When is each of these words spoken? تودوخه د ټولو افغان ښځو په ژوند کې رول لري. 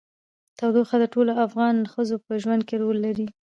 تودوخه 0.57 0.95
د 0.99 1.05
ټولو 1.13 1.31
افغان 1.45 1.75
ښځو 1.93 2.15
په 2.25 2.33
ژوند 2.43 2.61
کې 2.67 2.75
رول 2.81 2.97
لري. 3.05 3.27